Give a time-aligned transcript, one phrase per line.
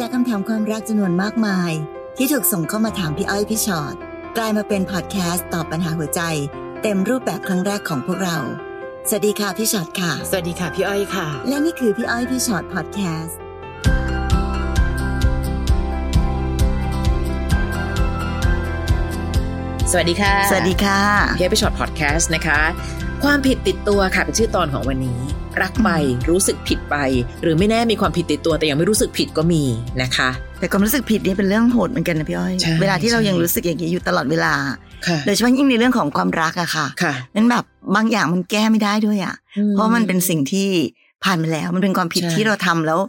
[0.00, 1.72] จากคำถามความรักจำนวนมากมาย
[2.16, 3.94] ที่ถูกส่งเข้ามาถามพี่อ้อยพี่ชอ็อต
[4.36, 6.20] กลายมาเป็นพอดแคสต์ตอบปัญหาหัวใจ
[6.82, 8.38] เต็มรูปแบบครั้งแรกของพวกเรา
[9.08, 13.38] สวัสดีค่ะพี่ชอ็อตค่ะ สวัสดีค่ะพี่อ้อยค่ะ และนี่คือพี่อ้อยพี่ชอ็อตพอดแคสต์
[19.90, 21.00] สวัสดีค่ะ สวัสดีค่ะ
[21.38, 22.60] พี่อ้อยพี่ฉอดพอดแคสต์นะคะ
[23.24, 25.20] ความผิดติดตัวค่ะเป็นชื่อตอนของวันนี้
[25.62, 25.90] รักไป
[26.30, 26.96] รู้สึกผิดไป
[27.42, 29.62] หรือไม่แน่มีความผิดติดตัวแต่ยังไม่รู้สึกผิดก็มี
[30.02, 30.30] นะคะ
[30.60, 34.52] แต่ความรู้สึกผิดนี่เป็นเรื่องโหดเหมือนกันนะพี่อ้อยใช่เวลาที่เราใช่ยังรู้สึกอย่างนี้อยู่ตลอดเวลา
[35.06, 37.64] ค่ะโดยเฉพาะยิ่งในเรื่องของความรักอะค่ะค่ะนั้นแบบ
[37.96, 39.34] บางอย่างมันแก้ไม่ได้ด้วยอะ
[39.72, 40.68] เพราะมันเป็นสิ่งที่
[41.24, 43.00] ผ่านมาแล้ว มันเป็นความผิดใช่ที่เราทำแล้ว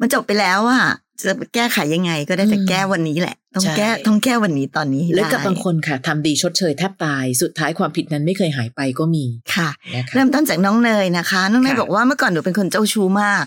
[0.00, 0.84] มันจบไปแล้วอะ
[1.22, 13.44] จะแก้ไขยังไงก็ได้แต่อืมแก้วันนี้แหละ ต้องใช่แก้ต้องแก้วันนี้ตอนนี้ให้หรือได้กับบางคนค่ะทำดีชดเชยแทบตายสุดท้ายความผิดนั้นไม่เคยหายไปก็มีค่ะนะคะเริ่มต้นจากน้องเนยนะคะ น้องเนยค่ะบอกว่าเมื่อก่อนหนูเป็นคนเจ้าชู้มาก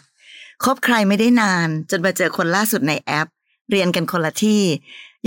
[0.64, 3.28] คบใครไม่ได้นาน จนมาเจอคนล่าสุดในแอป
[3.70, 4.62] เรียนกันคนละที่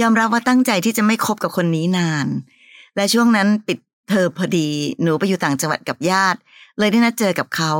[0.00, 2.26] ยอมรับว่าตั้งใจที่จะไม่คบกับคนนี้นาน
[2.96, 3.78] และช่วงนั้นปิด
[4.10, 4.68] เทอมพอดี
[5.02, 6.38] หนูไปอยู่ต่างจังหวัดกับญาติ
[6.78, 7.72] เลยได้นัดเจอกับเขา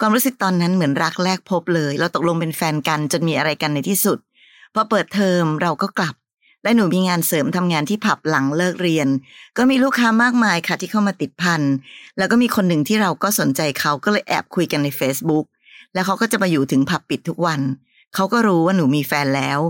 [0.00, 4.18] ความรู้สึกตอนนั้นเหมือนรักแรกพบเลย เราตกลงเป็นแฟนกันจนมีอะไรกันในที่สุด
[4.74, 6.14] พอเปิดเทอมเราก็กลับ
[6.62, 9.08] และหนูมีงานเสริมทำงานที่ผับหลังเลิกเรียน
[9.56, 11.62] ก็มีลูกค้ามากมายค่ะที่เข้ามาติดพัน
[12.18, 15.44] แล้วก็มีคนหนึ่งที่เราก็สนใจเขาก็เลยแอบคุยกันใน Facebook
[15.94, 17.60] แล้วเขาก็จะมาอยู่ถึงผับปิดทุกวัน
[18.14, 19.60] เขาก็รู้ว่าหนูมีแฟนแล้ว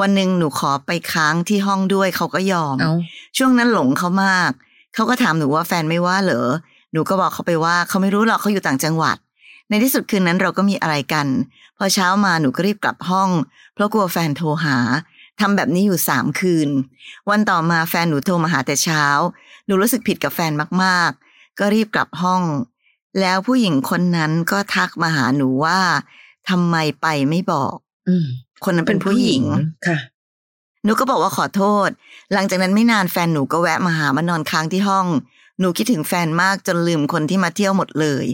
[0.00, 2.92] วันหนึ่งหนูขอไปค้างที่ห้องด้วยเขาก็ยอมเอา
[3.38, 4.50] ช่วงนั้นหลงเขามาก
[4.94, 6.48] เขาก็ถามหนูว่าแฟนไม่ว่าเหรอ
[6.92, 9.16] หนูก็บอกเขาไปว่าเขาไม่รู้หรอกเขาอยู่ต่างจังหวัด
[9.68, 11.26] ในที่สุดคืนนั้นเราก็มีอะไรกัน
[11.78, 13.30] พอเช้ามาหนูก็รีบกลับห้อง
[13.74, 14.76] เพราะกลัวแฟนโทรหา
[15.40, 16.68] ทำแบบนี้อยู่สามคืน
[17.30, 19.04] วันต่อมาแฟนหนูโทรมาหาแต่เช้า
[19.66, 22.42] หนูรู้สึกผิดกับแฟนมากๆ ก็รีบกลับห้อง
[23.20, 25.80] แล้วผู้หญิงคนนั้นก็ทักมาหาหนูว่า
[26.48, 27.76] ทำไมไปไม่บอก
[28.08, 28.26] อืม
[28.64, 29.44] คนนั้นเป็นผู้หญิง
[29.86, 29.98] ค่ะ
[30.84, 31.88] หนูก็บอกว่าขอโทษ
[32.32, 35.06] หลังจากนั้นไม่นานแฟนหนูก็แวะมาหามานอนค้างที่ห้อง
[35.60, 38.26] หนูคิดถึงแฟนมากจนลืมคนที่มาเที่ยวหมดเลย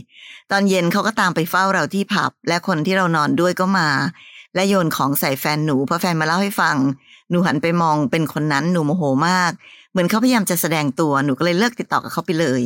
[0.50, 3.88] ตอนเย็นเขาก็ตามไปเฝ้าเราที่ผับ และคนที่เรานอนด้วยก็มา
[4.54, 6.76] และโยนของใส่แฟนหนูเพราะแฟนมาเล่าให้ฟัง
[7.30, 9.52] หนูหันไปมองเป็นคนนั้นหนูโมโหมาก
[9.90, 12.62] เหมือนเขาพยายามจะแสดงตัวหนูก็เลยเลิกติดต่อกับเขาไปเลย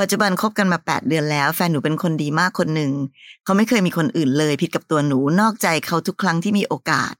[0.00, 2.92] ปัจจุบันคบกันมาแปดเดือนแล้ว แฟนหนูเป็นคนดีมากคนหนึ่ง
[3.44, 7.12] เขาไม่เคยมีคนอื่นเลย ผิดกับตัวหนูนอกใจเขาทุกครั้งที่มีโอกาส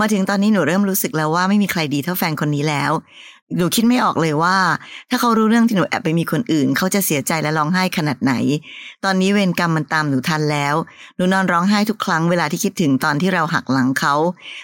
[0.00, 2.92] มาถึงตอนนี้หนูเริ่มรู้สึกแล้วว่าไม่มีใครดีเท่าแฟนคนนี้แล้ว
[3.56, 4.56] หนูคิดไม่ออกเลยว่า
[5.10, 8.34] ถ้าเขารู้เรื่องที่หนูแอบไปมีคนอื่น เขาจะเสียใจและร้องไห้ขนาดไหน
[9.04, 10.74] ตอนนี้เวรกรรมมันตามหนูทันแล้ว
[11.16, 14.14] หนูนอนร้องไห้ทุกครั้งเวลาที่คิดถึงตอนที่เราหักหลังเขา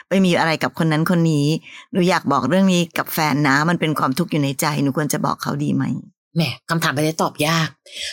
[0.08, 1.46] ไปมีอะไรกับคนนั้นคนนี้
[1.92, 5.84] หนูอยากบอกเรื่องนี้กับแฟนนะมันเป็นความทุกข์อยู่ในใจหนูควรจะบอกเขาดีไหม
[6.36, 7.68] แหมคำถามไปได้ตอบยาก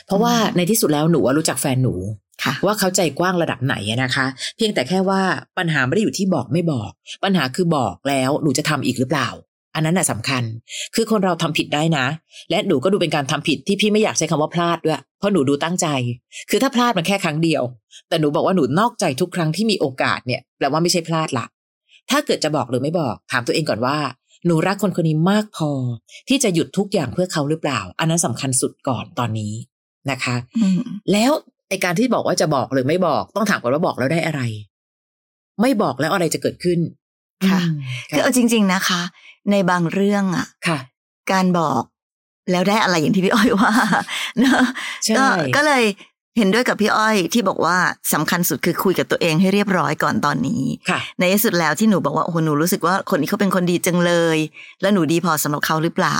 [0.06, 1.96] เพราะว่าในที่สุดแล้วหนูว่ารู้จักแฟนหนู
[2.44, 4.26] ค่ะว่าเขาใจกว้างระดับไหนอะนะคะ
[4.58, 5.22] เพียงแต่แค่ว่า
[5.58, 6.92] ปัญหาไม่ได้อยู่ที่บอกไม่บอก
[7.24, 9.30] ปัญหาคือบอกแล้วหนูจะทำอีกหรือเปล่า
[9.76, 10.44] อันนั้นน่ะสำคัญ
[10.96, 12.06] คือคนเราทำผิดได้นะ
[12.50, 15.88] และหนูก็ดูเป็นการทำผิดที่พี่ไม่อยากใช้คำว่าพลาดด้วย เพราะหนูดูตั้งใจ
[16.50, 17.64] คือถ้าพลาดมันแค่ครั้งเดียว
[18.10, 21.46] แต่หนูบอกว่าหนูนอกใจทุกครั้งที่มีโอกาสเนี่ยแปลว่าไม่ใช่พลาดละ
[22.12, 23.98] ถ้าเกิดจะบอกหรือไม่บอก ถามตัวเองก่อนว่า
[24.46, 25.72] หนูรักคนคนนี้มากพอ
[26.30, 29.54] ที่จะหยุดทุกอย่างเพื่อเขาหรือเปล่า อันนั้นสำคัญสุดก่อนตอนนี้
[30.12, 30.80] นะคะอืม
[31.12, 31.32] แล้ว
[31.70, 34.42] ไอการที่บอกว่าจะบอกหรือไม่บอกต้องถามก่อนว่าบอกแล้วได้อะไร
[35.62, 36.80] ไม่บอกแล้วอะไรจะเกิดขึ้น
[37.50, 37.80] ค่ะอืม
[38.10, 39.02] คือเอาจริง ๆนะคะ
[39.52, 40.80] ในบางเรื่องอะค่ะ
[41.32, 41.84] การบอก
[42.52, 43.74] แล้วได้อะไรอย่างที่พี่อ้อยว่า
[44.40, 44.64] เนอะ
[45.06, 45.26] ใช่ก็
[45.56, 45.84] ก็เลย
[46.38, 47.78] เห็นด้วยกับพี่อ้อยที่บอกว่า
[48.14, 54.38] สำคัญสุดคือคุยกับตัวเองให้เรียบร้อยก่อนตอนนี้ค่ะในที่สุดแล้วที่หนูบอกว่าโอ้โหหนูรู้สึกว่าคนนี้เขาเป็นคนดีจังเลย
[54.82, 56.18] แล้วหนูดีพอสำหรับเขาหรือเปล่า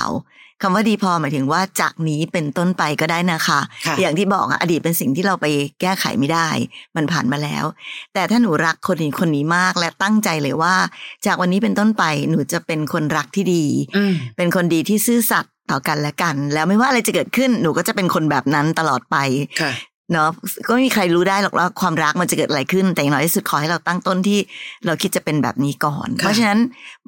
[0.62, 5.46] คำว่าดีพอหมายถึงว่าจากนี้เป็นต้นไปก็ได้นะคะค่ะอย่างที่บอกอะอดีตเป็นสิ่งที่เราไป
[5.80, 6.48] แก้ไขไม่ได้
[6.96, 7.64] มันผ่านมาแล้ว
[8.14, 10.74] แต่ถ้าหนูรักคนนี้คนนี้มากและตั้งใจเลยว่า
[11.26, 13.64] จากวันนี้เป็นต้นไปหนูจะเป็นคนรักที่ดี
[13.96, 19.16] อืมเป็นคนดีที่ซื่อสัตย์ต่อกันและกัน แล้วไม่ว่าอะไรจะเกิดขึ้นหนูก็จะเป็นคนแบบนั้นตลอดไป
[19.60, 19.72] ค่ะ
[20.12, 20.28] เนาะ
[20.66, 24.38] ก็ไม่มีใครรู้ได้หรอกว่าความรักมันจะเกิดอะไรขึ้น แต่อย่างน้อยที่สุดขอให้เราตั้งต้นที่
[24.86, 26.60] เราคิดจะเป็นแบบนี้ก่อนค่ะเพราะฉะนั้น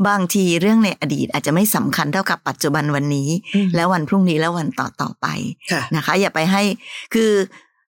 [0.08, 5.26] บางทีเรื่องในอดีตอาจจะไม่สำคัญเท่ากับปัจจุบันวันนี้อืมและวันพรุ่งนี้และวันต่อต่อๆไป
[5.72, 6.62] ค่ะนะคะ อย่าไปให้
[7.14, 7.32] คือ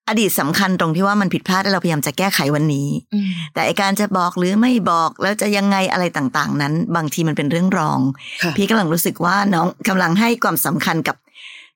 [0.08, 8.00] อดีตสำคัญตรงที่ว่ามันผิดพลาดแล้วเราพยายามจะแก้ไขวันนี้อืมแต่ไอการจะบอกหรือไม่บอกแล้วจะยังไงอะไรต่างๆ นั้น บางทีมันเป็นเรื่องรอง
[8.42, 11.16] ค่ะพี่กำลังรู้สึกว่าน้องกำลังให้ความสำคัญกับ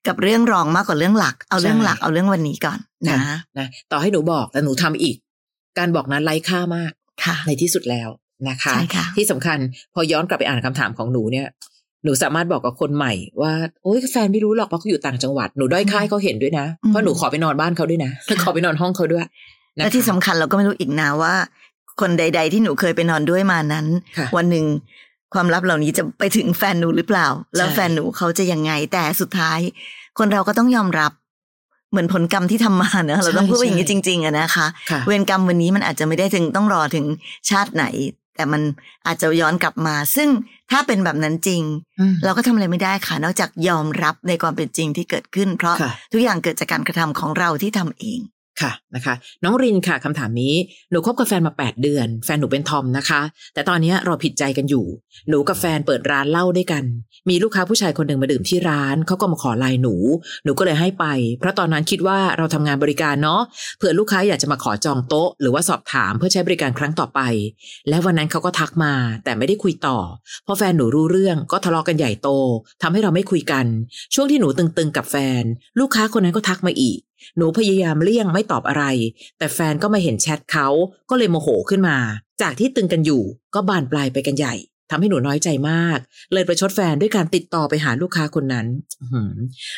[0.09, 3.19] กับเรื่องรองมากกว่าเรื่องหลัก เอาเรื่องใช่หลักเอาเรื่องวันนี้ก่อนนะ
[3.59, 5.17] นะ ต่อให้หนูบอกแต่หนูทำอีก
[5.79, 6.93] การบอกนั้นไร้ค่ามาก
[7.25, 8.09] ค่ะ ในที่สุดแล้ว
[8.49, 9.59] นะคะใช่ค่ะที่สำคัญ
[9.95, 11.47] พอย้อนกลับไปอ่านคำถามของหนูเนี่ย
[12.05, 13.13] หนูสามารถบอกกับคนใหม่
[13.43, 13.53] ว่า
[13.83, 18.13] โอ้ยแฟนไม่รู้หรอกเพราะเขาอยู่ต่างจังหวัดหนูด้อยค่ายเขาเห็นด้วยนะเพราะหนูขอไปนอนบ้านเขาด้วยนะ
[18.43, 19.27] ขอไปนอนห้องเขาด้วย
[19.79, 21.35] นะคะและที่สำคัญเราก็ไม่รู้อีกนะว่า
[22.01, 23.87] คนใด ๆ ที่หนูเคยไปนอนด้วยมานั้น
[24.19, 24.65] ค่ะวันหนึ่ง
[25.35, 29.59] ความลับเหล่านี้จะไปถึงแฟนหนูหรือเปล่า แล้วใช่แฟนหนูเขาจะยังไง แต่สุดท้าย
[30.19, 31.13] คนเราก็ต้องยอมรับ
[31.91, 37.05] เหมือนผลกรรมที่ทำมาเนอะเราต้องพูดว่าอย่างนี้จริงๆอะนะคะค่ะเวรกรรมวันนี้มันอาจจะไม่ได้ถึงต้องรอถึง
[37.51, 37.85] ชาติไหน
[38.37, 38.63] แต่มัน
[39.07, 40.29] อาจจะย้อนกลับมา ซึ่ง
[40.71, 41.63] ถ้าเป็นแบบนั้นจริง
[42.01, 48.21] อืมเราก็ทำอะไรไม่ได้ค่ะ นอกจากยอมรับในความเป็นจริงที่เกิดขึ้น เพราะค่ะทุกอย่างเกิดจากการกระทำของเราที่ทำเอง
[48.61, 49.15] ค่ะนะคะ
[49.45, 50.55] น้องรินค่ะคำถามนี้
[50.91, 53.21] หนูคบกับแฟนมา 8 เดือน แฟนหนูเป็นทอมนะคะ
[53.55, 54.85] แต่ตอนนี้เราผิดใจกันอยู่
[55.29, 56.85] หนูกับแฟนเปิดร้านเหล้าด้วยกัน
[57.31, 59.95] มีลูกค้าผู้ชายคนหนึ่งมาดื่มที่ร้านเขาก็มาขอไลน์หนู
[60.45, 61.07] หนูก็เลยให้ไป
[61.39, 63.41] เพราะตอนนั้นคิดว่าเราทำงานบริการเนาะ
[63.79, 67.21] เผื่อลูกค้าอยากจะมาขอจองโต๊ะ หรือว่าสอบถามเพื่อใช้บริการครั้งต่อไป
[67.89, 68.95] และวันนั้นเขาก็ทักมา
[69.25, 69.99] แต่ไม่ได้คุยต่อ
[70.47, 72.29] พอแฟนหนูรู้เรื่องก็ทะเลาะกันใหญ่โต
[72.83, 73.67] ทำให้เราไม่คุยกัน
[74.15, 75.43] ช่วงที่หนูตึงๆกับแฟน
[75.81, 76.99] ลูกค้าคนนั้นก็ทักมาอีก
[77.37, 78.85] หนูพยายามเลี่ยงไม่ตอบอะไร
[79.39, 80.69] แต่แฟนก็มาเห็นแชทเขา
[81.11, 81.99] ก็เลยโมโหขึ้นมา
[82.43, 83.23] จากที่ตึงกันอยู่
[83.55, 84.55] ก็บานปลายไปกันใหญ่
[84.91, 85.99] ทำให้หนูน้อยใจมาก
[86.33, 88.67] เลยประชดแฟนด้วยการติดต่อไปหาลูกค้าคนนั้น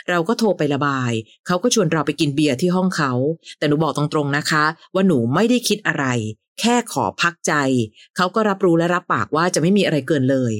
[0.08, 1.12] เราก็โทรไประบาย
[1.46, 3.12] เขาก็ชวนเราไปกินเบียร์ที่ห้องเขา
[3.58, 6.04] แต่หนูบอกตรงๆนะคะ ว่าหนูไม่ได้คิดอะไร
[6.60, 7.52] แค่ขอพักใจ
[8.16, 10.54] เขาก็รับรู้และรับปากว่าจะไม่มีอะไรเกินเลย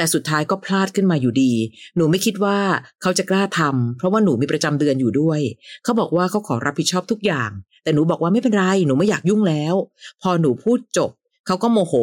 [0.00, 1.52] แต่สุดท้ายก็พลาดขึ้นมาอยู่ดี
[1.96, 2.58] หนูไม่คิดว่า
[3.02, 5.40] เขาจะกล้าทำเพราะว่าหนูมีประจำเดือนอยู่ด้วย
[5.84, 7.50] เขาบอกว่าเขาขอรับผิดชอบทุกอย่าง
[7.82, 9.74] แต่หนูบอกว่าไม่เป็นไร หนูไม่อยากยุ่งแล้ว
[10.22, 11.10] พอหนูพูดจบ
[11.46, 11.94] เขาก็โมโห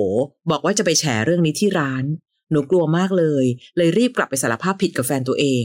[0.51, 2.03] บอกว่าจะไปแฉเรื่องนี้ที่ร้าน
[2.51, 3.45] หนูกลัวมากเลย
[3.77, 5.63] เลยรีบกลับไปสารภาพผิดกับแฟนตัวเอง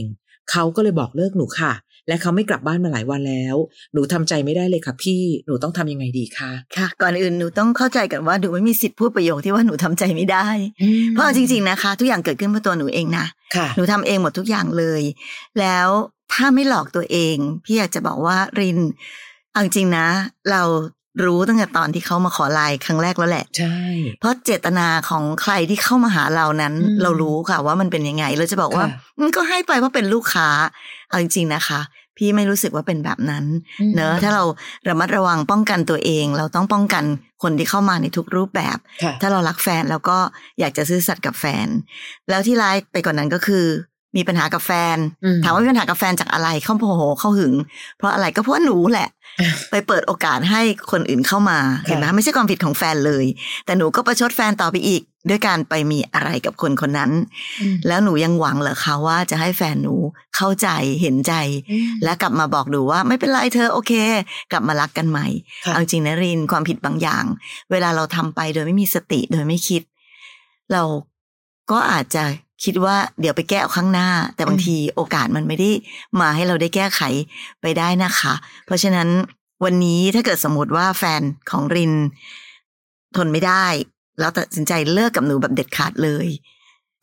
[0.51, 1.73] เขาก็เลยบอกเลิกหนูค่ะ
[2.07, 3.55] และเขาไม่กลับบ้านมาหลายวันแล้ว
[3.93, 10.47] หนูทำใจไม่ได้เลยค่ะพี่หนูต้องทำยังไงดีคะค่ะ ก่อนอื่นหนูต้องเข้าใจกันว่าหนูไม่มีสิทธิ์พูดประโยคที่ว่าหนูทำใจไม่ได้
[11.11, 15.01] เพราะเอาจริง ๆนะคะ ทุกอย่างเกิดขึ้นเพราะตัวหนูเองนะค่ะหนูทำเองหมดทุกอย่างเลย
[15.59, 15.87] แล้ว
[16.33, 18.79] ถ้าไม่หลอกตัวเอง พี่อยากจะบอกว่าริน
[19.51, 20.07] เอาจริงๆนะ
[20.51, 20.61] เรา
[21.25, 23.77] รู้ตั้งแต่ตอนที่เขามาขอไลน์ครั้งแรกแล้วแหละ ใช่
[24.19, 30.47] เพราะเจตนาของใครที่เข้ามาหาเรานั้นอืมเรารู้ค่ะว่ามันเป็นยังไง เราจะบอกว่าค่ะอืมก็ให้ไปเพราะเป็นลูกค้า
[31.09, 31.81] เอาจริง ๆ นะคะ
[32.17, 33.45] พี่ไม่รู้สึกว่าเป็นแบบนั้น
[33.95, 34.43] เนอะถ้าเรา
[34.87, 37.03] ระมัดระวังป้องกันตัวเอง เราต้องป้องกัน
[37.43, 40.17] คนที่เข้ามาในทุกรูปแบบค่ะถ้าเรารักแฟนเราก็
[40.59, 41.67] อยากจะซื่อสัตย์กับแฟน
[42.29, 43.65] แล้วที่ร้ายไปกว่านนั้นก็คือ
[44.15, 47.53] มีปัญหากับแฟนอืมถามว่ามีปัญหากับแฟนจากอะไรเข้าโมโหเข้าหึง
[47.97, 49.09] เพราะอะไรก็เพราะว่าหนูแหละ
[49.71, 50.61] ไปเปิดโอกาสให้
[50.91, 53.25] คนอื่นเข้ามาค่ะเห็นไหมไม่ใช่ความผิดของแฟนเลย
[53.65, 57.11] แต่หนูก็ประชดแฟนต่อไปอีก ด้วยการไปมีอะไรกับคนคนนั้น
[57.87, 59.95] แล้วหนูยังหวังเหรอคะว่าจะให้แฟนหนู
[60.35, 60.67] เข้าใจ
[61.01, 61.33] เห็นใจ
[62.03, 63.93] และกลับมาบอกหนูว่าไม่เป็นไรเธอโอเค
[64.51, 65.27] กลับมารักกันใหม่
[65.65, 67.23] ค่ะเอาจริงนะรินความผิดบางอย่าง
[67.71, 69.81] เวลาเราทำไปโดยไม่มีสติโดยไม่คิด
[70.71, 70.83] เรา
[71.71, 72.23] ก็อาจจะ
[72.63, 75.71] คิดว่าเดี๋ยวไปแก้เอาข้างหน้า แต่บางทีโอกาสมันไม่ได้
[76.21, 77.01] มาให้เราได้แก้ไข
[77.61, 78.33] ไปได้นะคะ
[78.65, 79.09] เพราะฉะนั้น
[79.63, 81.21] วันนี้ถ้าเกิดสมมติว่าแฟน
[81.51, 81.93] ของริน
[83.15, 83.65] ทนไม่ได้
[84.19, 86.27] แล้วตัดสินใจเลิกกับหนูแบบเด็ดขาดเลย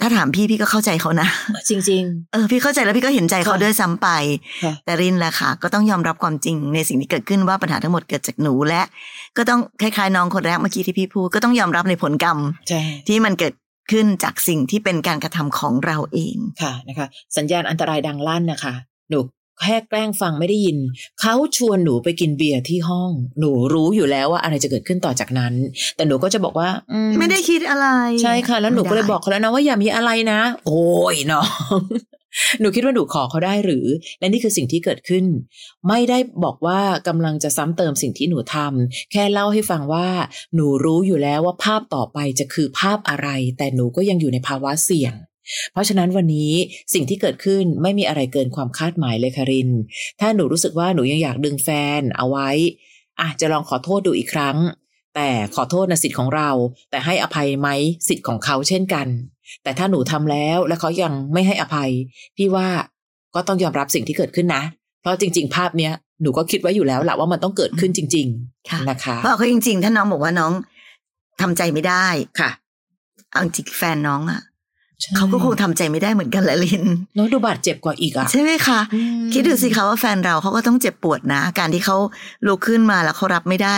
[0.02, 1.28] ถ้าถามพี่พี่ก็เข้าใจเขานะ
[1.68, 2.02] จริง
[2.32, 4.08] เออพี่เข้าใจแล้วพี่ก็เห็นใจเขาค่ะด้วยซ้ำไป
[4.64, 8.82] ค่ะแต่รินแหละค่ะ ก็ต้องยอมรับความจริงในสิ่งที่เกิดขึ้นว่าปัญหาทั้งหมดเกิดจากหนูและ
[9.36, 13.52] ก็ต้องคล้ายๆน้องคนแรกเมื่อกี้ที่พี่พูดก็ต้องยอมรับในผลกรรมๆใช่ที่มันเกิด
[13.90, 17.06] ขึ้นจากสิ่งที่เป็นการกระทำของเราเองค่ะนะคะ
[17.36, 18.74] สัญญาณอันตรายดังลั่นนะคะ
[19.10, 19.18] หนู
[19.62, 20.78] แค่แกล้งฟังไม่ได้ยิน
[21.20, 25.54] เขาชวนหนูไปกินเบียร์ที่ห้อง หนูรู้อยู่แล้วว่าอะไรจะเกิดขึ้นต่อจากนั้น
[25.96, 27.88] แต่หนูก็จะบอกว่าอืไม่ได้คิดอะไร
[28.22, 31.80] ใช่ค่ะ แล้วหนูก็เลยไม่ได้บอกเขาแล้วนะว่าอย่ามีอะไรนะ โอ้ยน้อง
[32.60, 33.86] หนูคิดว่าหนูขอเขาได้หรือ
[34.20, 35.24] และนี่คือสิ่งที่เกิดขึ้น
[35.88, 40.08] ไม่ได้บอกว่ากำลังจะซ้ำเติมสิ่งที่หนูทำแค่เล่าให้ฟังว่า
[40.54, 45.14] หนูรู้อยู่แล้วว่าภาพต่อไปจะคือภาพอะไร แต่หนูก็ยังอยู่ในภาวะเสี่ยง
[45.72, 46.52] เพราะฉะนั้นวันนี้
[46.94, 49.70] สิ่งที่เกิดขึ้นไม่มีอะไรเกินความคาดหมายเลยคาริน
[50.20, 52.50] ถ้าหนูรู้สึกว่าหนูยังอยากดึงแฟนเอาไว้
[53.20, 54.58] อะจะลองขอโทษดูอีกครั้ง
[55.14, 56.50] แต่ขอโทษนะสิทธิ์ของเรา
[56.90, 57.68] แต่ให้อภัยไหม
[58.08, 59.06] สิทธิ์ของเขาเช่นกัน
[59.62, 61.90] แต่ถ้าหนูทำแล้วและเขายังไม่ให้อภัย
[62.36, 62.68] พี่ว่า
[63.34, 64.62] ก็ต้องยอมรับสิ่งที่เกิดขึ้นนะ
[65.00, 65.92] เพราะจริง ๆ ภาพเนี้ย
[66.22, 68.26] หนูก็คิดไว้อยู่แล้วแหละว่ามันต้องเกิดขึ้นจริง
[68.70, 70.52] ค่ะๆนะคะเพราะเขาจริง ๆ ถ้าน้องบอกว่าน้อง
[71.40, 72.06] ทำใจไม่ได้
[72.40, 72.50] ค่ะ
[73.30, 74.49] เอาจริงแฟนน้องอะใช่
[75.16, 76.84] เขาก็คงทำใจไม่ได้เหมือนกันแหละลิน
[77.16, 81.96] น้องดูบาดเจ็บกว่าอีกอะใช่ไหมคะอืมคิดดูสิคะว่าแฟนเราเขาก็ต้องเจ็บปวดนะ การที่เขา
[82.46, 83.76] ลุกขึ้นมาแล้วเขารับไม่ได้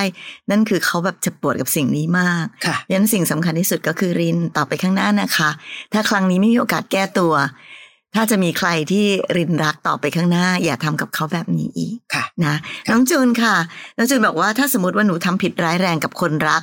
[0.50, 5.50] นั่นคือเขาแบบเจ็บปวดกับสิ่งนี้มากค่ะยันสิ่งสำคัญที่สุดก็คือรินต่อไปข้างหน้านะคะ
[5.92, 7.34] ถ้าครั้งนี้ไม่มีโอกาสแก้ตัว
[8.14, 12.54] ถ้าจะมีใครที่รินรักต่อไปข้างหน้า อย่าทำกับเขาแบบนี้อีกค่ะนะ
[12.90, 13.56] น้องจูนค่ะ
[13.96, 16.62] น้องจูนบอกว่าถ้าสมมติว่าหนูทำผิดร้ายแรงกับคนรัก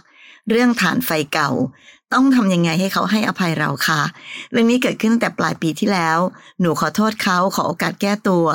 [0.50, 1.50] เรื่องฐานไฟเก่า
[2.14, 4.02] ต้องทำยังไงให้เขาให้อภัยเราค่ะ
[4.52, 6.18] เรื่องนี้เกิดขึ้นตั้งแต่ปลายปีที่แล้ว
[6.62, 8.46] หนูขอโทษเขาขอโอกาสแก้ตัว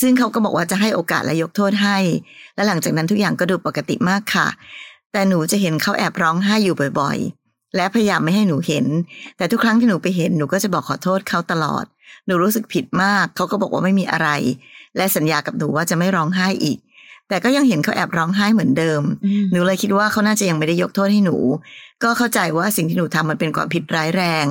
[0.00, 1.98] ซึ่งเขาก็บอกว่าจะให้โอกาสและยกโทษให้
[2.54, 4.48] และหลังจากนั้นทุกอย่างก็ดูปกติมากค่ะ
[5.12, 8.86] แต่หนูจะเห็นเขาแอบร้องไห้อยู่บ่อยๆ และพยายามไม่ให้หนูเห็น
[9.36, 11.84] แต่ทุกครั้งที่หนูไปเห็นหนูก็จะบอกขอโทษเขาตลอด
[12.26, 14.28] หนูรู้สึกผิดมาก เขาก็บอกว่าไม่มีอะไร
[14.96, 16.78] และสัญญากับหนูว่าจะไม่ร้องไห้อีก
[17.32, 19.02] แต่ก็ยังเห็นเขาแอบร้องไห้เหมือนเดิม
[19.52, 21.36] หนูเลยคิดว่าเขาน่าจะยังไม่ได้ยกโทษให้หนู
[22.02, 24.46] ก็เข้าใจว่าสิ่งที่หนูทำมันเป็นความผิดร้ายแรง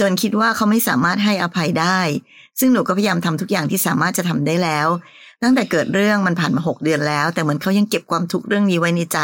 [0.00, 2.00] จนคิดว่าเขาไม่สามารถให้อภัยได้
[2.60, 4.88] ซึ่งหนูก็พยายามทำทุกอย่างที่สามารถจะทำได้แล้ว
[5.42, 9.18] ตั้งแต่เกิดเรื่องมันผ่านมาหกเดือนแล้ว แต่เหมือนเขายังเก็บความทุกข์เรื่องนี้ไว้ในใจ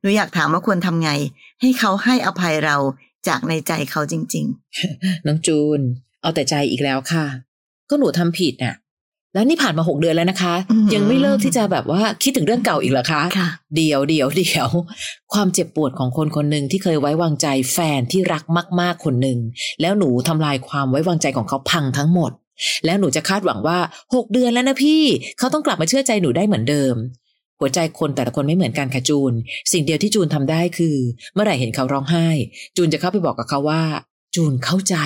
[0.00, 1.10] หนูอยากถามว่าควรทำไง
[1.60, 2.76] ให้เขาให้อภัยเรา
[3.28, 4.46] จากในใจเขาจริง
[5.26, 5.80] น้องจูน
[6.22, 7.26] เอาแต่ใจอีกแล้วค่ะ
[7.90, 8.74] ก็หนูทำผิดน่ะ
[9.34, 14.68] แล้วนี่ผ่านมาหกเดือนแล้วนะคะอืมยังไม่เลิกที่จะแบบว่าคิดถึงเรื่องเก่าอีกเหรอคะๆค่ะเดี๋ยวเดี๋ยวเดี๋ยว
[15.34, 18.42] ความเจ็บปวดของคนคนหนึ่งที่เคยไว้วางใจแฟนที่รัก
[18.80, 19.38] มาก ๆ คนหนึ่ง
[19.80, 22.32] แล้วหนูทำลายความไว้วางใจของเขาพังทั้งหมด
[22.84, 23.78] แล้วหนูจะคาดหวังว่า
[24.14, 25.02] หกเดือนแล้วนะพี่
[25.38, 26.94] เขาต้องกลับมาเชื่อใจหนูได้เหมือนเดิม
[27.60, 29.32] หัวใจคนแต่ละคนไม่เหมือนกันค่ะจูน
[29.72, 30.96] สิ่งเดียวที่จูนทำได้คือ
[31.34, 32.26] เมื่อไหร่เห็นเขาร้องไห้
[32.76, 33.82] จูนจะเข้าไปบอกกับเขาว่า
[34.34, 34.96] จูนเข้าใจ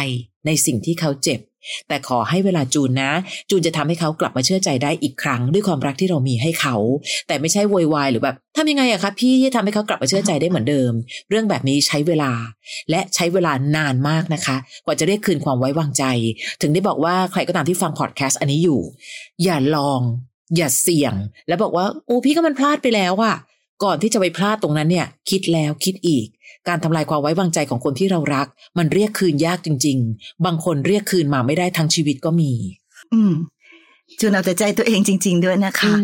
[0.47, 1.41] ในสิ่งที่เขาเจ็บ
[1.89, 3.13] แต่ขอให้เวลาจูนนะ
[3.51, 6.77] จูนจะทำให้เขากลับมาเชื่อใจได้อีกครั้ง ด้วยความรักที่เรามีให้เขา
[7.27, 10.93] แต่ไม่ใช่โวยวายหรือแบบทำยังไงอะคะพี่ที่ทำให้เขากลับมาเชื่อใจได้เหมือนเดิม
[11.31, 12.33] เรื่องแบบนี้ใช้เวลา
[12.91, 16.05] และใช้เวลานานมากนะคะ กว่าจะเรียกคืนความไว้วางใจ
[16.63, 18.81] ถึงได้บอกว่าใครก็ตามที่ฟังพอดแคสต์อันนี้อยู่
[19.45, 20.01] อย่าลอง
[20.57, 21.15] อย่าเสี่ยง
[21.49, 23.37] แล้วบอกว่าโอ้พี่ก็มันพลาดไปแล้วอะ
[23.83, 26.27] ก่อนที่จะไปพลาดตรงนั้นเนี่ย คิดแล้วคิดอีก
[26.69, 28.47] การทำลายความไว้วางใจของคนที่เรารัก
[28.79, 32.53] มันเรียกคืนยากจริง ๆ บางคนเรียกคืนมาไม่ได้ทั้งชีวิตก็มี
[33.13, 33.33] อืม
[34.21, 35.95] จูนเอาแต่ใจตัวเองจริง ๆ ด้วยนะคะ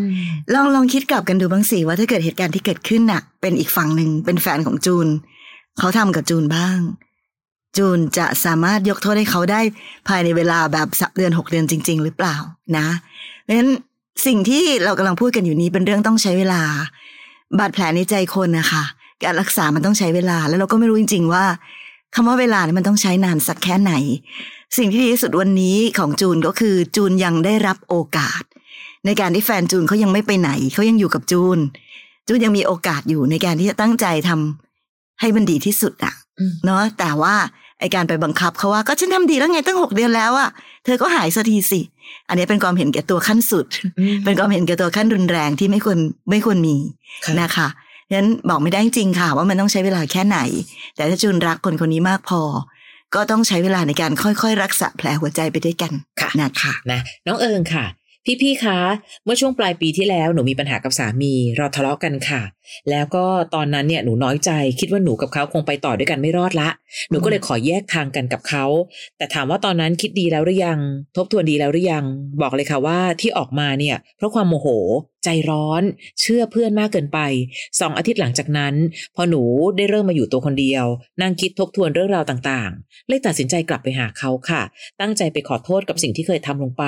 [0.54, 5.06] ลองลองคิดกลับกันดูบ้างสิว่าถ้าเกิดเหตุการณ์ที่เกิดขึ้นน่ะ เป็นอีกฝั่งหนึ่งเป็นแฟนของจูน
[5.78, 6.78] เขาทำกับจูนบ้าง
[7.76, 9.60] จูนจะสามารถยกโทษให้เขาได้
[10.08, 12.36] ภายในเวลาแบบสักเดือนหกเดือนจริง ๆ หรือเปล่า
[12.76, 12.88] นะ
[13.44, 13.70] เพราะฉะนั้น
[14.26, 16.62] สิ่งที่เรากำลังพูดกันอยู่นี้เป็นเรื่องต้องใช้เวลา
[17.58, 18.82] บาดแผลในใจคนนะคะ
[19.24, 21.44] การรักษามันต้องใช้เวลา แล้วเราก็ไม่รู้จริง ๆ ว่า
[22.14, 23.92] คำว่าเวลาเนี่ยมันต้องใช้นานสักแค่ไหน
[24.78, 28.42] สิ่งที่ดีที่สุดวันนี้ของจูนก็คือจูนยังได้รับโอกาส
[29.06, 31.58] ในการที่แฟนจูนเขายังไม่ไปไหนเขายังอยู่กับจูน
[32.28, 37.34] จูนยังมีโอกาสอยู่ในการที่จะตั้งใจทำให้มันดีที่สุดอะอืมเนาะแต่ว่า
[37.80, 40.50] ไอการไปบังคับเขาว่าก็ฉันทำดีแล้วไงตั้งหกเดือนแล้วอะ
[40.84, 41.80] เธอก็หายสักทีสิ
[42.28, 43.66] อันนี้เป็นความเห็นแก่ตัวขั้นสุด
[44.24, 45.98] เป็นความเห็นแก่ตัวขั้นรุนแรงที่ไม่ควร
[46.30, 46.76] ไม่ควรมี
[47.24, 47.68] ค่ะนะคะ
[48.08, 50.38] ฉะนั้นบอกไม่ได้จริงค่ะ ว่ามันต้องใช้เวลาแค่ไหน
[50.96, 52.40] แต่ถ้าจูนรักคนคนนี้มากพอ
[53.14, 57.84] ก็ต้องใช้เวลาในการค่อยๆ รักษาแผลหัวใจไปด้วยกันค่ะนะคะนะน้องเอิงค่ะ
[58.42, 58.78] พี่ๆคะ
[59.24, 62.40] เมื่อช่วงปลายปีที่แล้วหนูมีปัญหากับสามีเราทะเลาะกันค่ะ
[62.90, 63.24] แล้วก็
[63.54, 64.50] ตอนนั้นเนี่ยหนูน้อยใจ
[64.80, 66.68] คิดว่าหนูกับเขาคงไปต่อด้วยกันไม่รอดละ
[67.10, 68.64] หนูก็เลยขอแยกทางกันกับเขา
[69.18, 70.78] แต่ถามว่าตอนนั้นคิดดีแล้วหรือยัง
[71.16, 72.04] ทบทวนดีแล้วหรือยัง
[72.42, 74.66] บอกเลยค่ะว่าที่ออกมาเนี่ย เพราะความโมโห
[75.24, 75.82] ใจร้อน
[76.20, 77.18] เชื่อเพื่อนมากเกินไป
[77.80, 78.74] สองอาทิตย์หลังจากนั้น
[79.16, 79.42] พอหนู
[79.76, 80.84] ได้เริ่มมาอยู่ตัวคนเดียว
[81.22, 84.62] นั่งคิดทบทวนเรื่องราวต่างๆ เลยตัดสินใจกลับไปหาเขาค่ะ
[85.00, 86.84] ตั้งใจไปขอโทษกับสิ่งที่เคยทำลงไป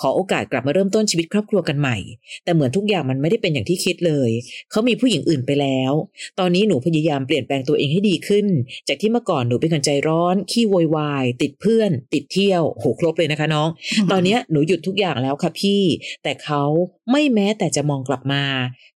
[0.00, 1.96] ขอโอกาสกลับมาเริ่มต้นชีวิตครอบครัวกันใหม่
[2.44, 4.30] แต่เหมือนทุกอย่างมันไม่ได้เป็นอย่างที่คิดเลย
[4.70, 5.92] เขามีผู้หญิงอื่นไปแล้ว
[6.38, 8.46] ตอนนี้หนูพยายามเปลี่ยนแปลงตัวเองให้ดีขึ้น
[8.88, 13.68] จากที่เมื่อก่อนหนูเป็นคนใจร้อน ขี้โวยวาย ติดเพื่อน ติดเที่ยว โหครบเลยนะคะน้อง
[14.10, 15.82] ตอนเนี้ยหนูหยุดทุกอย่างแล้วค่ะพี่
[16.22, 16.62] แต่เขา
[17.10, 18.44] ไม่แม้แต่จะมองกลับมา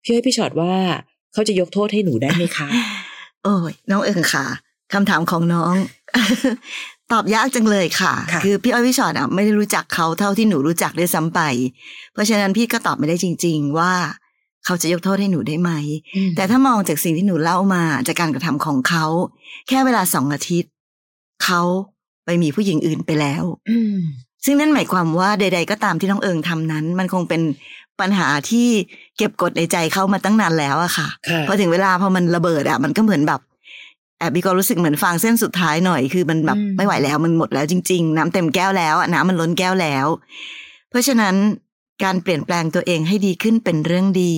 [0.02, 0.74] พี่ให้ยพี่ชอดว่า
[1.32, 2.68] เขาจะยกโทษให้หนูได้ไหมคะ
[3.44, 4.46] โอ้ยน้องเอิงค่ะ
[4.92, 5.74] คำถามของน้อง
[7.12, 11.40] ตอบยากจังเลยค่ะค่ะอพี่อ้อยพี่ชอตอะไม่ได้รู้จักเขาเท่าที่หนูรู้จักด้วยซ้ำไป
[12.12, 13.92] เพราะฉะนั้นพี่ก็ตอบไม่ได้จริง ๆ ว่า
[14.68, 15.70] เขาจะยกโทษให้หนูได้ไหม
[16.36, 19.06] แต่ถ้ามองจากสิ่งที่หนูเล่ามาจากการกระทำของเขา
[19.68, 20.72] แค่เวลาสองอาทิตย์
[21.44, 21.62] เขา
[22.24, 23.98] ไปมีผู้หญิงอื่นไปแล้วอืม
[24.44, 27.42] ซึ่งนั่นหมายความว่าใด ๆ ก็ตามที่น้องเอิงทำนั้น มันคงเป็น
[28.00, 28.68] ปัญหาที่
[29.16, 33.40] เก็บกดในใจเขามาตั้งนานแล้วอะค่ะค่ะพอถึงเวลาพอมันระเบิดอะมันก็เหมือนแบบ
[34.18, 40.06] แอบมีความรู้สึกเหมือนฟางเส้นสุดท้ายหน่อยคือมันแบบอืมไม่ไหวแล้วมันหมดแล้วจริง ๆ น้ำเต็มแก้วแล้วอะน้ำมันล้นแก้วแล้ว
[40.90, 41.34] เพราะฉะนั้น
[42.04, 44.34] การเปลี่ยนแปลงตัวเองให้ดีขึ้นเป็นเรื่องดี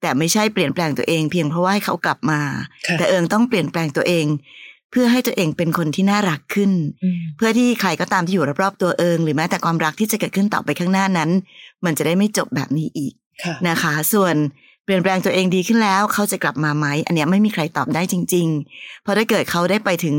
[0.00, 2.40] แต่ไม่ใช่เปลี่ยนแปลงตัวเองเพียงเพราะว่าให้เขากลับมา
[2.86, 4.26] ค่ะแต่เอิงต้องเปลี่ยนแปลงตัวเอง
[4.90, 6.70] เพื่อให้ตัวเองเป็นคนที่น่ารักขึ้น
[7.02, 11.30] อืมเพื่อที่ใครก็ตามที่อยู่รอบๆตัวเอิง หรือแม้แต่ความรักที่จะเกิดขึ้นต่อไปข้างหน้านั้น
[11.84, 13.12] มันจะได้ไม่จบแบบนี้อีก
[13.44, 14.34] ค่ะนะคะ ส่วน
[14.84, 20.16] เปลี่ยนแปลงตัวเองดีขึ้นแล้ว เขาจะกลับมาไหมอันเนี้ยไม่มีใครตอบได้จริง ๆ เพราะถ้าเกิดเขาได้ไปถึง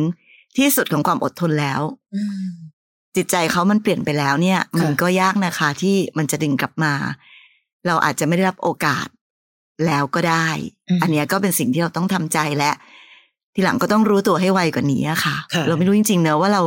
[0.57, 1.81] ที่สุดของความอดทนแล้ว
[2.15, 2.47] อืม
[3.15, 6.93] จิตใจเขามันเปลี่ยนไปแล้วเนี่ยค่ะมันก็ยากนะคะที่มันจะดึงกลับมา
[7.87, 9.07] เราอาจจะไม่ได้รับโอกาส
[9.85, 10.47] แล้วก็ได้
[11.01, 12.71] อันเนี้ยก็เป็นสิ่งที่เราต้องทำใจและ
[13.55, 16.61] ทีหลังก็ต้องรู้ตัวให้ไวกว่านี้อะค่ะค่ะ เราไม่รู้จริงๆเนอะว่าเรา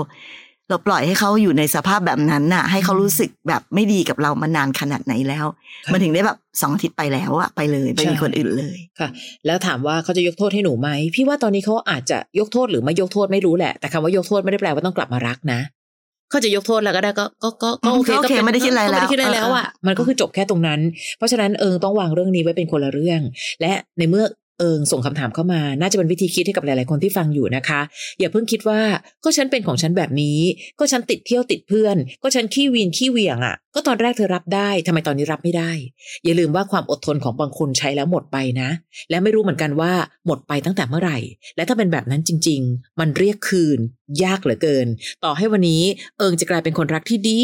[0.68, 5.46] เราปล่อยให้เขาอยู่ในสภาพแบบนั้นน่ะ ให้เขารู้สึกแบบไม่ดีกับเรามานานขนาดไหนแล้ว
[5.84, 9.08] ค่ะมันถึงได้แบบสองอาทิตย์ไปแล้วอะไปเลยไปมีใช่คนอื่นเลยค่ะ
[9.46, 15.60] แล้วถามว่าเขาจะยกโทษให้หนูไหมพี่ว่าตอนนี้เขาอาจจะยกโทษหรือไม่ยกโทษไม่รู้แหละแต่คำว่ายกโทษไม่ได้แปลว่าต้องกลับมารักนะ
[16.32, 20.80] เขาจะยกโทษแล้วก็ได้ก็ก็ก็ก็โอเคก็โอเคป็นไม่ได้คิดอะไรแล้วก็ไม่ได้คิดอะไรแล้วอะเออเออมันก็คือจบแค่ตรงนั้น
[21.18, 23.20] เพราะฉะนั้นเอิงต้องวางเรื่องนี้ไว้เป็นคนละเรื่อง
[23.60, 24.24] และในเมื่อ
[24.62, 27.80] เอิงส่งคำถามเข้ามา น่าจะเป็นวิธีคิดให้กับหลาย ๆ คนที่ฟังอยู่นะคะ
[28.18, 28.80] อย่าเพิ่งคิดว่า
[29.24, 30.38] ก็ฉันเป็นของฉันแบบนี้
[30.78, 35.70] ก็ฉันติดเที่ยวติดเพื่อน ก็ฉันขี้วีนขี้เหวี่ยงอะ ก็ตอนแรกเธอรับได้ทำไมตอนนี้รับไม่ได้
[36.24, 38.70] อย่าลืมว่าความอดทนของบางคนใช้แล้วหมดไปนะ
[39.10, 39.92] และไม่รู้เหมือนกันว่า
[40.26, 41.18] หมดไปตั้งแต่เมื่อไหร่
[41.56, 43.78] และถ้าเป็นแบบนั้นจริง ๆ มันเรียกคืน
[44.24, 44.86] ยากเหลือเกิน
[45.24, 45.82] ต่อให้วันนี้
[46.18, 47.38] เอิงจะกลายเป็นคนรักที่ดี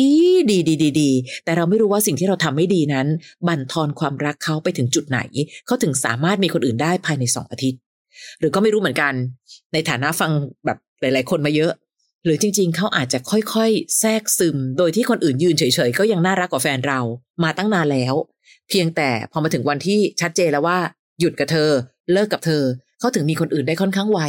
[0.50, 1.10] ดีดีดีดี
[1.44, 3.06] แต่เราไม่รู้ว่าสิ่งที่เราทำไม่ดีนั้น
[3.46, 5.20] บั่นทอนความรักเขาไปถึงจุดไหน
[5.66, 7.80] เขาถึงสามารถมีคนอื่นได้ภายในสองอาทิตย์
[8.40, 9.12] หรือก็ไม่รู้เหมือนกัน
[9.72, 10.30] ในฐานะฟัง
[10.66, 11.72] แบบหลาย ๆ คนมาเยอะ
[12.24, 17.00] หรือจริงๆ เขาอาจจะค่อยๆ แทรกซึม โดยที่คนอื่นยืนเฉยๆ ก็ยังน่ารักกว่าแฟนเรา
[17.44, 18.14] มาตั้งนานแล้ว
[18.68, 20.78] เพียงแต่พอมาถึงวันที่ชัดเจนแล้วว่า
[21.20, 21.70] หยุดกับเธอ
[22.12, 22.62] เลิกกับเธอ
[23.00, 24.20] เขาถึงมีคนอื่นได้ค่อนข้างไว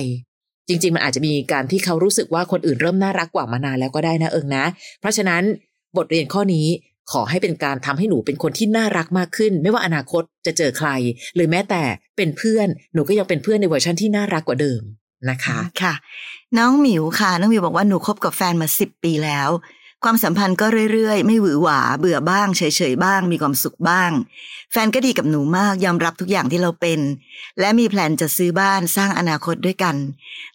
[0.69, 4.65] จริง ๆ มันอาจจะมีการที่เขารู้สึกว่าคนอื่นเริ่มน่ารักกว่ามานานแล้วก็ได้นะเอิงนะ
[4.99, 5.43] เพราะฉะนั้น
[5.97, 6.67] บทเรียนข้อนี้
[7.11, 10.89] ขอให้เป็นการทำให้หนูเป็นคนที่น่ารักมากขึ้น ไม่ว่าอนาคตจะเจอใคร
[11.35, 11.83] หรือแม้แต่
[12.17, 14.81] เป็นเพื่อนหนูก็ยังเป็นเพื่อนในเวอร์ชันที่น่ารักกว่าเดิม
[15.29, 15.93] นะคะ ค่ะ
[16.57, 19.49] น้องหมิวค่ะ น้องหมิวบอกว่าหนูคบกับแฟนมาสิบปีแล้ว
[20.03, 24.11] ความสัมพันธ์ก็เรื่อยๆ ไม่หวือหวาเบื่อบ้างเฉยๆบ้าง มีความสุขบ้าง
[24.71, 26.99] แฟนก็ดีกับหนูมากยอมรับทุกอย่างที่เราเป็น
[27.59, 29.95] และมีแพลนจะซื้อบ้านสร้างอนาคตด้วยกัน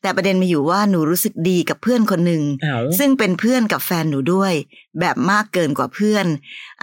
[0.03, 4.53] แต่ประเด็นมาอยู่ว่าหนูรู้สึกดีกับเพื่อนคนหนึ่งเอาซึ่งเป็นเพื่อนกับแฟนหนูด้วย
[5.01, 6.27] แบบมากเกินกว่าเพื่อน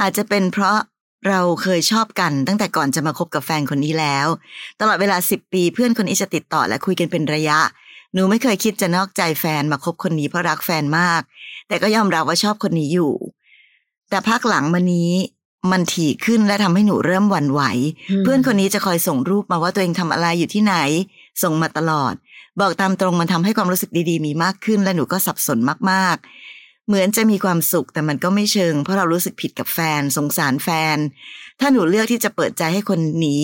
[0.02, 0.78] อาจจะเป็นเพราะ
[1.28, 4.28] เราเคยชอบกันตั้งแต่ก่อนจะมาคบกับแฟนคนนี้แล้ว
[4.80, 7.60] ตลอดเวลาสิบปีเพื่อนคนนี้จะติดต่อและคุยกันเป็นระยะ
[8.14, 11.22] หนูไม่เคยคิดจะนอกใจแฟนมาคบคนนี้เพราะรักแฟนมาก
[11.68, 13.14] แต่ก็ยอมรับว่าชอบคนนี้อยู่
[14.10, 15.12] แต่พักหลังมานี้
[15.72, 17.62] มันถี่ขึ้นและทำให้หนูเริ่มหวั่นไหว
[18.24, 20.76] เพื่อนคนนี้จะคอยส่งรูปมาว่าตัวเองทำอะไรอยู่ที่ไหน
[21.44, 22.14] ส่งมาตลอด
[22.60, 25.60] บอกตามตรงมันทำให้ความรู้สึกดีๆ มีมากขึ้น และหนูก็สับสน
[25.92, 30.98] มากๆ เหมือนจะมีความสุขแต่มันก็ไม่เชิง เพราะเรารู้สึกผิดกับแฟน สงสารแฟน
[31.60, 33.44] ถ้าหนูเลือกที่จะเปิดใจให้คนนี้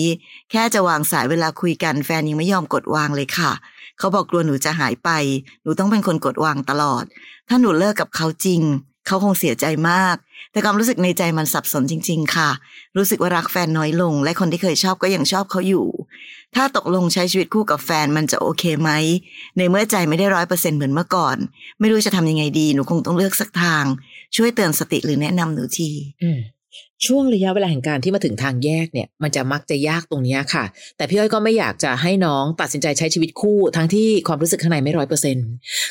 [0.50, 3.52] แค่จะวางสายเวลาคุยกันแฟนยังไม่ยอมกดวางเลยค่ะ
[3.98, 5.10] เขาบอกกลัวหนูจะหายไป
[5.62, 7.04] หนูต้องเป็นคนกดวางตลอด
[7.48, 8.62] ถ้าหนูเลิกกับเขาจริง
[9.06, 10.16] เขาคงเสียใจมาก
[10.52, 12.50] แต่ความรู้สึกในใจมันสับสนจริง ๆ ค่ะ
[12.96, 15.86] รู้สึกว่ารักแฟนน้อยลง และคนที่เคยชอบก็ยังชอบเขาอยู่
[16.54, 18.90] ถ้าตกลงใช้ชีวิตคู่กับแฟนมันจะโอเคไหม
[19.56, 21.36] ในเมื่อใจไม่ได้ร้อยเปอร์เซ็นเหมือนเมื่อก่อน
[21.80, 23.84] ไม่รู้จะทำยังไงดี หนูคงต้องเลือกสักทาง
[24.36, 25.90] ช่วยเตือนสติหรือแนะนำหนูที
[26.22, 26.28] อื
[27.06, 30.64] ช่วงระยะเวลาแห่งการที่มาถึงทางแยกเนี่ย มันจะมักจะยากตรงนี้ค่ะ
[30.96, 35.36] แต่พี่อ้อยก็ไม่อยากจะให้น้องตัดสินใจใช้ชีวิตคู่ ทั้งที่ความรู้สึกข้างในไม่ร้อยเปอร์เซ็น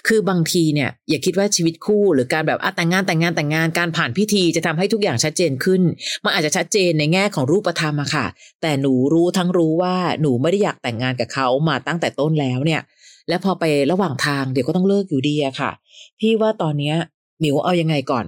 [0.07, 5.81] คือบางทีเนี่ย อย่าคิดว่าชีวิตคู่ หรือการแบบอะแต่งงานแต่งงานแต่งงานการผ่านพิธีจะทำให้ทุกอย่างชัดเจนขึ้น
[6.23, 8.25] มันอาจจะชัดเจนในแง่ของรูปธรรมอะค่ะ
[8.61, 12.81] แต่หนูรู้ทั้งรู้ว่าหนูไม่ได้อยากแต่งงานกับเขามาตั้งแต่ต้นแล้วเนี่ย
[13.29, 15.71] และพอไประหว่างทางเดี๋ยวก็ต้องเลิกอยู่ดีอะค่ะ
[16.19, 16.95] พี่ว่าตอนเนี้ย
[17.39, 18.25] หมิวเอายังไงก่อน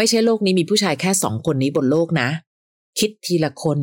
[0.00, 2.28] ไม่ใช่โลกนี้มีผู้ชายแค่สองคนนี้บนโลกนะ
[2.98, 3.78] คิดทีละคน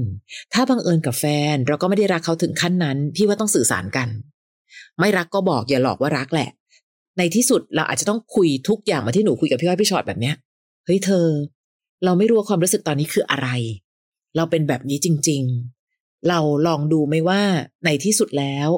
[0.54, 4.08] ถ้าบังเอิญกับแฟน เราก็ไม่ได้รักเขาถึงขั้นนั้น พี่ว่าต้องสื่อสารกัน
[5.00, 6.50] ไม่รักก็บอกอย่าหลอกว่ารักแหละ
[7.18, 10.36] ในที่สุดเราอาจจะต้องคุยทุกอย่างมาที่หนูคุยกับพี่อ้อยพี่ชอตแบบเนี้ย
[10.86, 11.26] เฮ้ยเธอ
[12.06, 13.50] เราไม่รู้ว่าความรู้สึกตอนนี้คืออะไร
[14.36, 15.44] เราเป็นแบบนี้จริง
[15.86, 17.42] ๆ เราลองดูไหมว่า
[17.86, 18.70] ในที่สุดแล้ว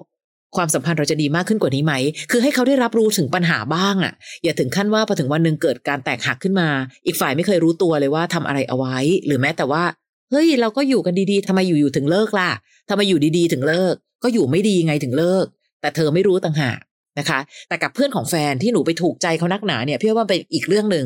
[0.55, 1.93] ความสัมพันธ์เราจะดีมากขึ้นกว่านี้ไหม
[2.31, 6.69] คือให้เขาได้รับรู้ถึงปัญหาบ้างอะอย่าถึงขั้นว่าพอถึงวันหนึ่งเกิดการแตกหักขึ้นมา
[7.05, 9.83] อีกฝ่ายไม่เคยรู้ตัวเลยว่าทำอะไรเอาไว้ หรือแม้แต่ว่า
[10.31, 12.49] เฮ้ย เราก็อยู่กันดีๆทำไมอยู่ๆถึงเลิกล่ะ
[12.89, 15.45] ทำไมอยู่ดีๆ ถึงเลิก ก็อยู่ไม่ดีไงถึงเลิก
[15.81, 16.79] แต่เธอไม่รู้ต่างหาก
[17.19, 21.05] นะคะ แต่กับเพื่อนของแฟนที่หนูไปถูกใจเขานักหนาเนี่ยพี่ว่าเป็นอีกเรื่องหนึ่ง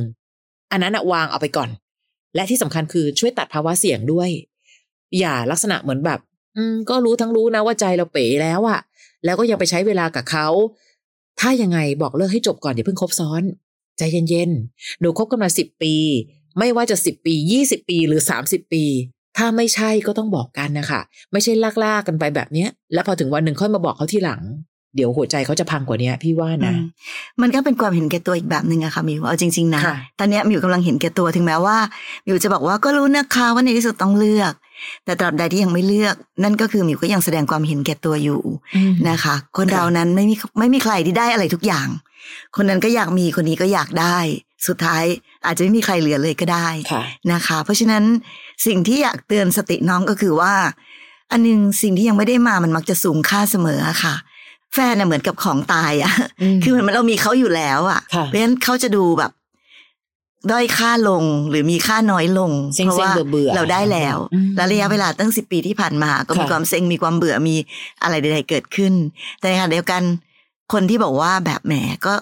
[0.71, 1.69] อันนั้นวางเอาไปก่อน
[2.35, 4.29] และที่สำคัญคือช่วยตัดภาวะเสี่ยงด้วย
[5.19, 6.19] อย่าลักษณะเหมือนแบบ
[6.57, 8.79] อืมก็รู้ทั้งรู้นะว่าใจเราเป๋แล้วอะ
[9.25, 10.47] แล้วก็ยังไปใช้เวลากับเขา
[11.39, 13.43] ถ้ายังไงบอกเลิกให้จบก่อนอย่าเพิ่งคบซ้อน
[13.97, 15.95] ใจเย็นๆหนูคบกันมาสิบปี
[16.59, 18.83] ไม่ว่าจะสิบปียี่สิบปีหรือสามสิบปี
[19.37, 24.41] ถ้าไม่ใช่ก็ต้องบอกกันนะคะไม่ใช่ลากๆกันไปแบบเนี้ย แล้วพอถึงวันหนึ่งค่อยมาบอกเขาทีหลัง
[24.95, 26.85] เดี๋ยวหัวใจเขาจะพังกว่าเนี้ยพี่ว่านะอืม
[27.41, 31.77] มันก็เป็นความเห็นแก่ตัวอีกแบบหนึ่งอะค่ะมิวเอาจริง ๆนะค่ะตอนเนี้ยมิวกำลังเห็นแก่ตัวถึงแม้ว่า
[32.25, 34.53] มิวจะบอกว่าก็รู้นะคะว่าในที่สุดต้องเลือก
[35.05, 38.41] แต่ตราบใดที่ยังไม่เลือก นั่นก็คือมิวก็ยังแสดงความเห็นแก่ตัวอยู่
[39.09, 41.87] นะคะ คนค่ะเรานั้นไม่มีไม่มีใครที่ได้อะไรทุกอย่าง
[42.55, 44.17] คนนั้นก็อยากมีคนนี้ก็อยากได้
[44.67, 45.03] สุดท้าย
[45.45, 48.03] อาจจะไม่มีใครเหลือเลยก็ได้ค่ะนะคะ เพราะฉะนั้น
[48.67, 50.53] สิ่งที่อยากเตือนสติน้องก็คือว่า
[51.31, 54.15] อันหนึงสิ่งที่ยังไม่ได้มามันมักจะสูงค่าเสมออะค่ะ
[54.73, 59.31] แฟนน่ะเหมือนกับของตายอะอืมคือเหมือนเรามีเขาอยู่แล้วอะค่ะ เพราะฉะนั้นเขาจะดูแบบ
[60.51, 67.55] ด้อยค่าลงหรือมีค่าน้อยลงเซ็งๆเพราะว่าเบื่อๆเราได้แล้วอืมแล้วระยะเวลาตั้งสิบปีที่ผ่านมา ก็มีค่ะความเซ็งมีความเบื่อมี
[68.03, 68.93] อะไรใดๆเกิดขึ้น
[69.39, 70.01] แต่ในขณะเดียวกัน
[70.73, 71.73] คนที่บอกว่าแบบแหม
[72.05, 72.13] ก็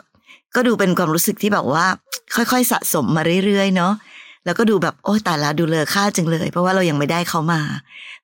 [0.56, 1.86] ก็ดูเป็นความรู้สึกที่แบบว่า
[2.36, 3.94] ค่อยๆสะสมมาเรื่อยๆเนาะ
[4.46, 7.62] แล้วก็ดูแบบโอ้ตายละดูเลอค่าจังเลย เพราะว่าเรายังไม่ได้เขามา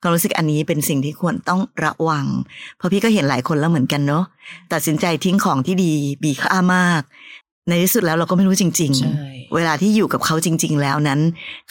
[0.01, 2.25] ความรู้สึกอันนี้เป็นสิ่งที่ควรต้องระวัง
[2.77, 4.23] เพราะพี่ก็เห็นหลายคนแล้วเหมือนกันเนาะ
[4.73, 7.01] ตัดสินใจทิ้งของที่ดีมีค่ามาก
[7.67, 11.19] ในที่สุดแล้วเราก็ไม่รู้จริงใช่ๆเวลาที่อยู่กับเขาจริง ๆ แล้วนั้น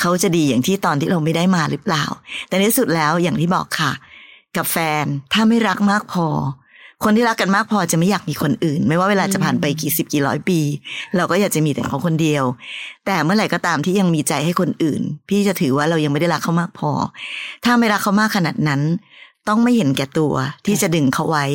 [0.00, 2.04] เขาจะดีอย่างที่ตอนที่เราไม่ได้มาหรือเปล่า
[2.48, 3.92] แต่ในที่สุดแล้วอย่างที่บอกค่ะ
[4.56, 6.26] กับแฟนถ้าไม่รักมากพอ
[7.04, 10.60] คนที่รักกันมากพอจะไม่อยากมีคนอื่น ไม่ว่าเวลาจะผ่านไปกี่สิบกี่ร้อยปี
[11.16, 12.44] เราก็อยากจะมีแต่เขาคนเดียว
[13.06, 16.90] แต่เมื่อไหร่ก็ตามที่ยังมีใจให้คนอื่น พี่จะถือว่าเรายังไม่ได้รักเขามากพอ
[17.64, 18.82] ถ้าไม่รักเขามากขนาดนั้น
[19.48, 20.34] ต้องไม่เห็นแก่ตัว
[20.66, 21.46] ที่จะดึงเขาไว้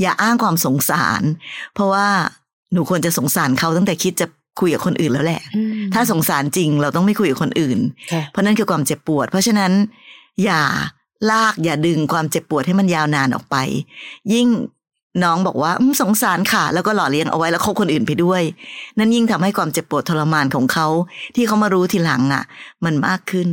[0.00, 1.22] อย่าอ้างความสงสาร
[1.74, 2.08] เพราะว่า
[2.72, 4.26] หนูควรจะสงสารเขาตั้งแต่คิดจะ
[4.60, 7.78] คุยกับคนอื่นแล้วแหละอืมถ้าสงสารจริงเราต้องไม่คุยกับคนอื่น
[8.12, 9.72] ค่ะเพราะนั่นคือความเจ็บปวด เพราะฉะนั้น
[10.44, 10.62] อย่า
[11.30, 13.56] ลากอย่าดึงความเจ็บปวดให้มันยาวนานออกไป
[14.32, 14.48] ยิ่ง
[15.24, 18.42] น้องบอกว่าอมสงสารค่ะ แล้วก็หล่อเลี้ยงเอาไว้แล้วคบคนอื่นไปด้วย
[18.98, 20.86] นั่นยิ่งทำให้ความเจ็บปวดทรมานของเขา
[21.34, 22.44] ที่เขามารู้ทีหลังอะ
[22.84, 23.48] มันมากขึ้น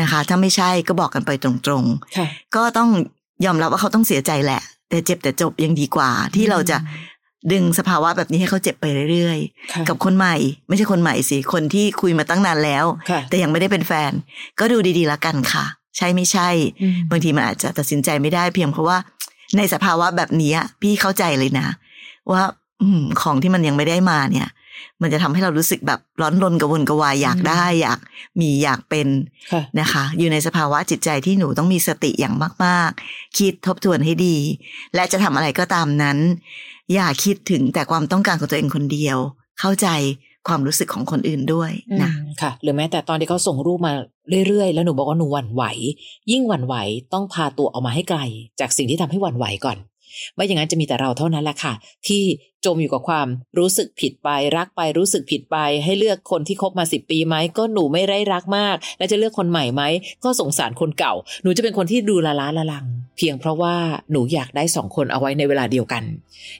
[0.00, 1.84] นะคะ ถ้าไม่ใช่ก็บอกกันไปตรง
[2.16, 2.90] ค่ะๆก็ต้อง
[3.44, 6.76] ยอมรับว่าเขาต้องเสียใจแหละ แต่เจ็บแต่จบยังดีกว่า ที่เราจะ
[7.52, 10.36] ดึงสภาวะแบบนี้ให้เขาเจ็บไปเรื่อยๆค่ะกับคนใหม่
[10.68, 14.12] ไม่ใช่คนใหม่สิ คนที่คุยมาตั้งนานแล้วค่ะแต่ยังไม่ได้เป็นแฟน
[14.58, 15.64] ก็ดูดีๆแล้วกันค่ะ
[15.96, 16.48] ใช่ไม่ใช่
[16.82, 18.98] อืมบางทีมันอาจจะตัดสินใจไม่ได้เพียงเพราะว่า
[19.56, 21.68] ในสภาวะแบบนี้อะพี่เข้าใจเลยนะ
[22.32, 22.42] ว่า
[22.82, 24.48] อืมของที่มันยังไม่ได้มาเนี่ย
[25.02, 27.98] มันจะทำให้เรารู้สึกแบบร้อนรนกระวนกระวายอยากได้อยาก
[28.40, 29.08] มีอยากเป็น
[29.52, 34.36] ค่ะนะคะ อยู่ในสภาวะจิตใจที่หนูต้องมีสติอย่างมาก ๆ คิดทบทวนให้ดี
[34.94, 36.18] และจะทำอะไรก็ตามนั้น
[36.94, 39.18] อย่าคิดถึงแต่ความต้องการของตัวเองคนเดียว
[39.60, 39.88] เข้าใจ
[40.48, 41.70] ความรู้สึกของคนอื่นด้วย
[42.02, 43.92] นะอืมค่ะ หรือแม้แต่ตอนที่เขาส่งรูปมา
[44.48, 45.64] เรื่อยๆ แล้วหนูบอกว่าหนูหวั่นไหว
[46.30, 46.74] ยิ่งหวั่นไหว
[47.12, 48.20] ต้องพาตัวออกมาให้ไกล
[48.60, 49.78] จากสิ่งที่ทำให้หวั่นไหวก่อน
[50.34, 51.72] ไม่อย่างนั้นจะมีแต่เราเท่านั้นแหละค่ะ
[52.08, 52.22] ที่
[52.66, 59.82] จมอยู่กับความรู้สึกผิดไป รักไปรู้สึกผิดไป ให้เลือกคนที่คบมาสิบปีไหมก็หนูไม่ได้รักมาก แล้วจะเลือกคนใหม่ไหม
[60.24, 63.74] ก็สงสารคนเก่า หนูจะเป็นคนที่ดูละล้าละลัง เพียงเพราะว่า
[64.12, 66.02] หนูอยากได้สองคนเอาไว้ในเวลาเดียวกัน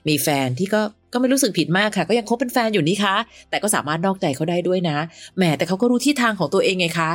[0.07, 0.81] มีแฟนที่ก็
[1.13, 3.15] ก็ไม่รู้สึกผิดมากค่ะ ก็ยังคบเป็นแฟนอยู่นี่คะ
[3.49, 4.97] แต่ก็สามารถนอกใจเขาได้ด้วยนะ
[5.37, 7.11] แหมแต่เขาก็รู้ที่ทางของตัวเองไงคะ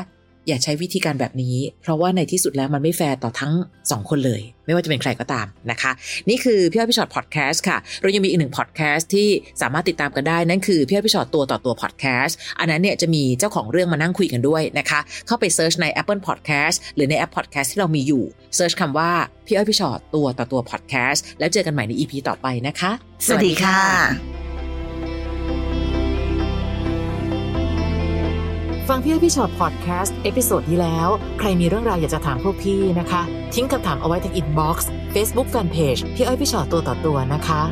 [0.48, 3.52] อย่าใช้วิธีการแบบนี้ เพราะว่าในที่สุดแล้วมันไม่แฟร์ต่อทั้ง
[3.90, 5.90] สองคนเลย ไม่ว่าจะเป็นใครก็ตามนะคะ
[6.28, 9.28] นี่คือพี่อ้อยพี่ฉอดพอดแคสต์ค่ะ เรายังมีอีกหนึ่งพอดแคสต์ที่
[9.62, 18.24] สามารถติดตามกันได้ นั่นคือพี่อ้อยพี่ฉอดตัวต่อตัวพอดแคสต์อันนั้นเนี่ยจะมีเจ้าของเรื่องมานั่งคุยกันด้วยนะคะ เข้าไป search ใน Apple Podcast หรือในแอป Podcast ที่เรามีอยู่
[18.56, 19.10] search คำว่า
[19.46, 22.90] พี่อ้อยพี่ฉอดตัวต่อตัวพอดแคสต์แล้วเจอกันใหม่ใน EP ต่อไปนะคะ
[23.26, 24.47] สวัสดีค่ะ
[28.88, 33.22] ฟังพี่อ้อยพี่ฉอดพอดแคสต์ episode ที่แล้ว ใครมีเรื่องราวอยากจะถามพวกพี่นะคะ
[33.54, 37.62] ทิ้งคำถามเอาไว้ที่ inbox เฟซบุ๊กแฟนเพจพี่อ้อยพี่ฉอดตัวต่อตัวนะคะ